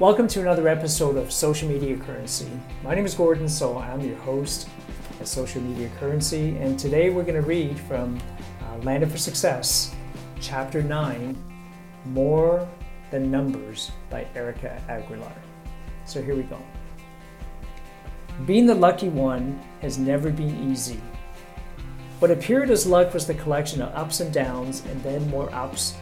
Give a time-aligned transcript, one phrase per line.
[0.00, 2.50] Welcome to another episode of Social Media Currency.
[2.82, 4.68] My name is Gordon, so I'm your host
[5.20, 8.20] at Social Media Currency, and today we're going to read from
[8.60, 9.94] uh, Landed for Success,
[10.40, 11.36] Chapter 9
[12.06, 12.68] More
[13.12, 15.32] Than Numbers by Erica Aguilar.
[16.06, 16.60] So here we go.
[18.46, 21.00] Being the lucky one has never been easy.
[22.18, 25.94] What appeared as luck was the collection of ups and downs and then more ups,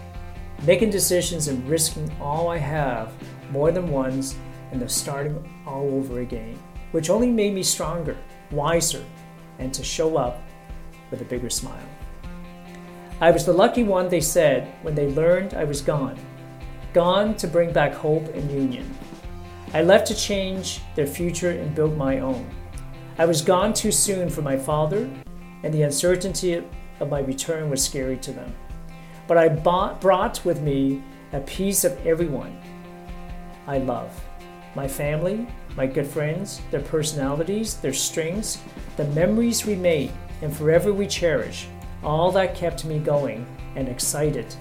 [0.64, 3.12] making decisions and risking all I have
[3.50, 4.36] more than once
[4.70, 6.58] and the starting all over again,
[6.92, 8.16] which only made me stronger,
[8.50, 9.04] wiser,
[9.58, 10.40] and to show up
[11.10, 11.86] with a bigger smile.
[13.20, 16.18] I was the lucky one, they said, when they learned I was gone.
[16.92, 18.88] Gone to bring back hope and union.
[19.74, 22.48] I left to change their future and build my own.
[23.18, 25.08] I was gone too soon for my father,
[25.62, 26.62] and the uncertainty
[27.00, 28.54] of my return was scary to them.
[29.26, 32.58] But I bought, brought with me a piece of everyone
[33.66, 34.10] I love.
[34.74, 38.60] My family, my good friends, their personalities, their strengths,
[38.96, 41.68] the memories we made and forever we cherish,
[42.02, 44.54] all that kept me going and excited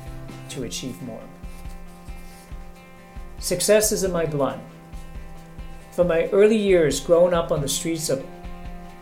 [0.50, 1.24] to achieve more.
[3.40, 4.60] Success is in my blood.
[5.92, 8.24] From my early years growing up on the streets of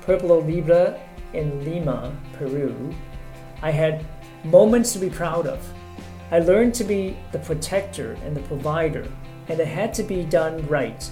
[0.01, 0.99] Pueblo Libre
[1.33, 2.95] in Lima, Peru,
[3.61, 4.05] I had
[4.43, 5.65] moments to be proud of.
[6.31, 9.07] I learned to be the protector and the provider
[9.47, 11.09] and it had to be done right.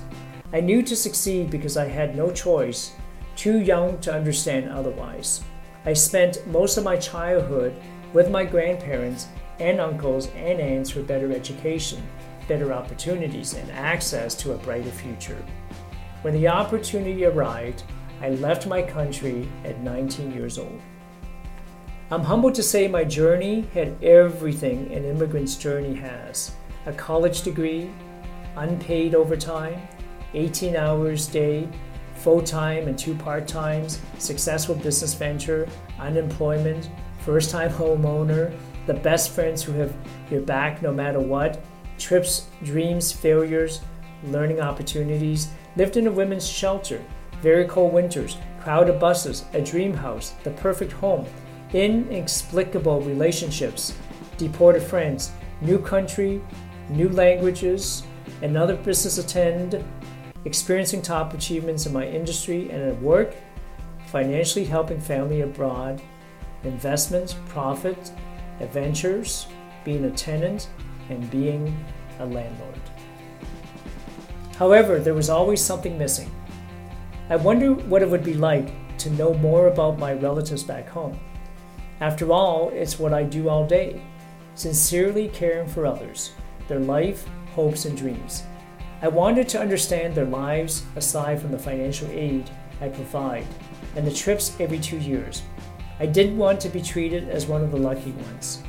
[0.53, 2.93] I knew to succeed because I had no choice,
[3.35, 5.43] too young to understand otherwise.
[5.85, 7.75] I spent most of my childhood
[8.13, 9.27] with my grandparents
[9.59, 12.01] and uncles and aunts for better education,
[12.47, 15.43] better opportunities, and access to a brighter future.
[16.21, 17.83] When the opportunity arrived,
[18.21, 20.79] I left my country at 19 years old.
[22.09, 26.55] I'm humbled to say my journey had everything an immigrant's journey has.
[26.85, 27.91] A college degree,
[28.55, 29.77] unpaid overtime,
[30.33, 31.69] 18 hours a day,
[32.15, 35.67] full time and two part times, successful business venture,
[35.99, 36.89] unemployment,
[37.25, 39.93] first time homeowner, the best friends who have
[40.31, 41.61] your back no matter what,
[41.97, 43.81] trips, dreams, failures,
[44.23, 47.03] learning opportunities, lived in a women's shelter,
[47.41, 51.25] very cold winters, crowded buses, a dream house, the perfect home,
[51.73, 53.97] inexplicable relationships,
[54.37, 56.41] deported friends, new country,
[56.89, 58.03] new languages,
[58.41, 59.83] another business attend,
[60.45, 63.33] experiencing top achievements in my industry and at work,
[64.07, 66.01] financially helping family abroad,
[66.63, 68.11] investments, profit,
[68.59, 69.47] adventures,
[69.83, 70.69] being a tenant,
[71.09, 71.85] and being
[72.19, 72.79] a landlord.
[74.57, 76.31] However, there was always something missing.
[77.29, 81.19] I wonder what it would be like to know more about my relatives back home.
[81.99, 84.01] After all, it's what I do all day
[84.53, 86.31] sincerely caring for others,
[86.67, 88.43] their life, hopes, and dreams.
[89.03, 92.49] I wanted to understand their lives aside from the financial aid
[92.81, 93.45] I provide
[93.95, 95.43] and the trips every two years.
[95.99, 98.63] I didn't want to be treated as one of the lucky ones.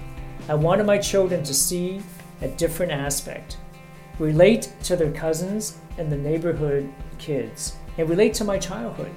[0.49, 2.03] I wanted my children to see
[2.43, 3.57] a different aspect,
[4.19, 9.15] relate to their cousins and the neighborhood kids, and relate to my childhood.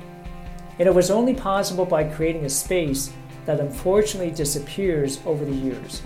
[0.80, 3.12] And it was only possible by creating a space
[3.46, 6.02] that unfortunately disappears over the years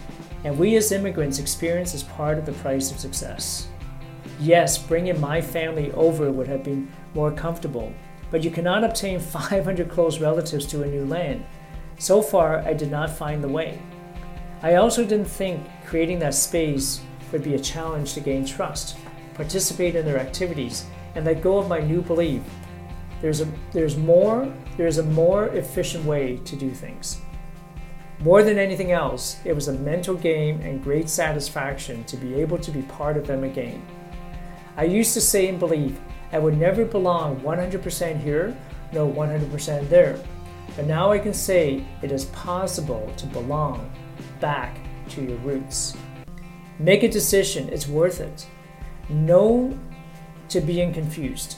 [0.45, 3.67] and we as immigrants experience as part of the price of success.
[4.39, 7.91] Yes, bringing my family over would have been more comfortable,
[8.29, 11.43] but you cannot obtain 500 close relatives to a new land.
[11.97, 13.81] So far, I did not find the way.
[14.61, 17.01] I also didn't think creating that space
[17.31, 18.97] would be a challenge to gain trust,
[19.33, 20.85] participate in their activities,
[21.15, 22.43] and let go of my new belief.
[23.19, 27.21] There's a there's more there's a more efficient way to do things.
[28.19, 32.57] More than anything else, it was a mental game and great satisfaction to be able
[32.57, 33.85] to be part of them again.
[34.77, 35.99] I used to say and believe
[36.31, 38.55] I would never belong 100% here,
[38.91, 40.19] no 100% there.
[40.75, 43.91] But now I can say it is possible to belong
[44.39, 44.77] back
[45.09, 45.95] to your roots.
[46.79, 48.47] Make a decision, it's worth it.
[49.09, 49.77] No
[50.49, 51.57] to being confused.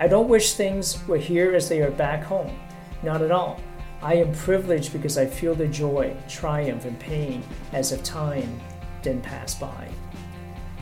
[0.00, 2.58] I don't wish things were here as they are back home.
[3.02, 3.60] Not at all.
[4.00, 7.42] I am privileged because I feel the joy, triumph, and pain
[7.72, 8.60] as if time
[9.02, 9.88] didn't pass by.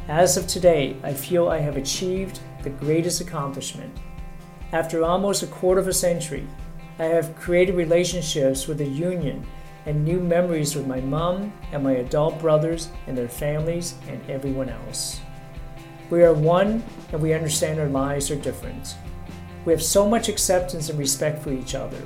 [0.08, 3.96] As of today, I feel I have achieved the greatest accomplishment.
[4.72, 6.46] After almost a quarter of a century,
[6.98, 9.46] I have created relationships with the union
[9.86, 14.68] and new memories with my mom and my adult brothers and their families and everyone
[14.68, 15.20] else.
[16.10, 18.96] We are one and we understand our lives are different.
[19.64, 22.00] We have so much acceptance and respect for each other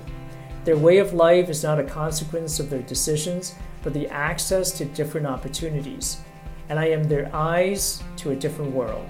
[0.65, 4.85] their way of life is not a consequence of their decisions, but the access to
[4.85, 6.21] different opportunities.
[6.69, 9.09] And I am their eyes to a different world.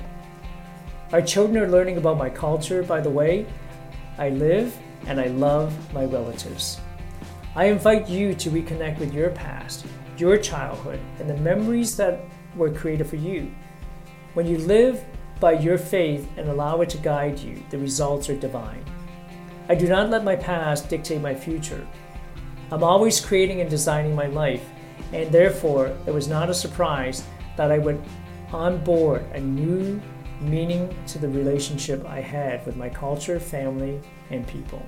[1.13, 3.47] Our children are learning about my culture by the way
[4.17, 6.79] I live and I love my relatives.
[7.57, 9.87] I invite you to reconnect with your past,
[10.17, 12.21] your childhood, and the memories that
[12.55, 13.53] were created for you.
[14.35, 15.05] When you live
[15.41, 18.85] by your faith and allow it to guide you, the results are divine.
[19.71, 21.87] I do not let my past dictate my future.
[22.73, 24.69] I'm always creating and designing my life,
[25.13, 27.23] and therefore it was not a surprise
[27.57, 28.03] that I would
[28.53, 30.03] on board a new
[30.41, 34.01] meaning to the relationship I had with my culture, family,
[34.31, 34.85] and people.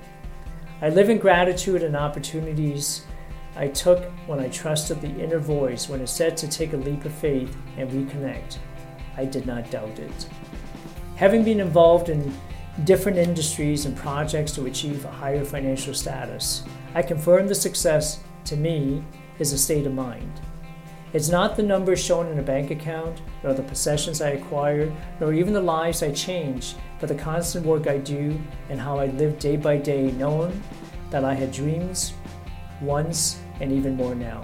[0.81, 3.05] I live in gratitude and opportunities
[3.55, 7.05] I took when I trusted the inner voice when it said to take a leap
[7.05, 8.57] of faith and reconnect.
[9.15, 10.27] I did not doubt it.
[11.15, 12.33] Having been involved in
[12.83, 16.63] different industries and projects to achieve a higher financial status,
[16.95, 19.03] I confirm the success to me
[19.39, 20.41] is a state of mind.
[21.13, 25.31] It's not the numbers shown in a bank account, nor the possessions I acquire, nor
[25.33, 29.37] even the lives I change, but the constant work I do and how I live
[29.37, 30.59] day by day, knowing
[31.11, 32.13] that I had dreams
[32.81, 34.43] once and even more now.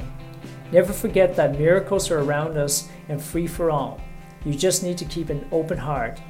[0.71, 3.99] Never forget that miracles are around us and free for all.
[4.45, 6.21] You just need to keep an open heart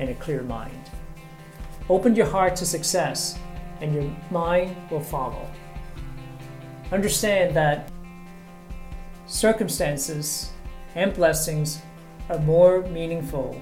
[0.00, 0.90] and a clear mind.
[1.90, 3.38] Open your heart to success,
[3.82, 5.46] and your mind will follow.
[6.92, 7.90] Understand that
[9.30, 10.50] Circumstances
[10.96, 11.80] and blessings
[12.28, 13.60] are more meaningful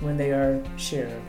[0.00, 1.22] when they are shared.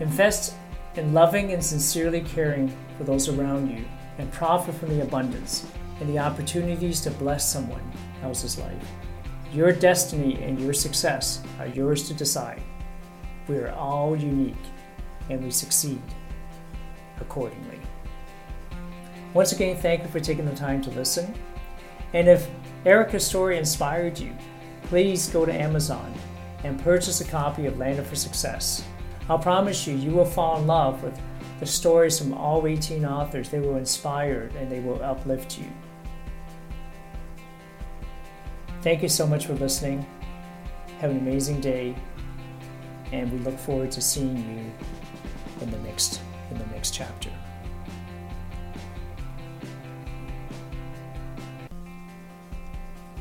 [0.00, 0.54] Invest
[0.96, 3.84] in loving and sincerely caring for those around you
[4.18, 5.64] and profit from the abundance
[6.00, 7.92] and the opportunities to bless someone
[8.24, 8.88] else's life.
[9.52, 12.60] Your destiny and your success are yours to decide.
[13.46, 14.71] We are all unique
[15.30, 16.00] and we succeed
[17.20, 17.80] accordingly.
[19.34, 21.34] Once again, thank you for taking the time to listen.
[22.12, 22.48] And if
[22.84, 24.36] Erica's story inspired you,
[24.82, 26.12] please go to Amazon
[26.64, 28.84] and purchase a copy of Landed for Success.
[29.28, 31.18] I'll promise you, you will fall in love with
[31.60, 33.48] the stories from all 18 authors.
[33.48, 35.66] They will inspire and they will uplift you.
[38.82, 40.04] Thank you so much for listening.
[40.98, 41.94] Have an amazing day,
[43.12, 44.72] and we look forward to seeing you
[45.62, 46.20] in the next
[46.50, 47.30] in the next chapter.